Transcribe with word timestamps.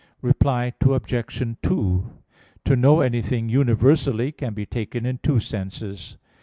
Reply 0.23 0.73
Obj. 0.81 1.37
2: 1.61 2.11
To 2.65 2.75
know 2.75 3.01
anything 3.01 3.49
universally 3.49 4.31
can 4.31 4.55
be 4.55 4.65
taken 4.65 5.05
in 5.05 5.19
two 5.19 5.39
senses. 5.39 6.17